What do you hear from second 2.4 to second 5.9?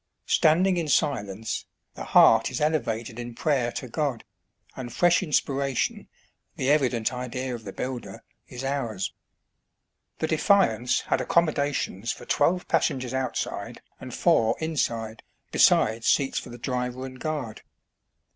is elevated in prayer to God, and fresh inspira